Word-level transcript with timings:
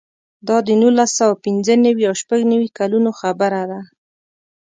دا 0.47 0.57
د 0.67 0.69
نولس 0.81 1.09
سوه 1.19 1.35
پنځه 1.45 1.73
نوي 1.85 2.03
او 2.09 2.15
شپږ 2.21 2.41
نوي 2.51 2.69
کلونو 2.77 3.09
خبره 3.19 3.61
ده. 3.71 3.81